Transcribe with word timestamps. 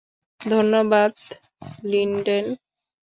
ধন্যবাদ, 0.41 1.11
লিন্ডেন। 1.83 2.45